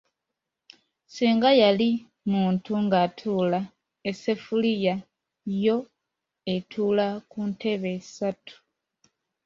Singa 1.15 1.49
yali 1.61 1.89
muntu 2.31 2.71
ng'atuula, 2.85 3.59
esseffuliya 4.09 4.95
yo 5.63 5.77
etuula 6.53 7.07
ku 7.29 7.39
"ntebe" 7.51 7.91
ssatu. 8.05 8.55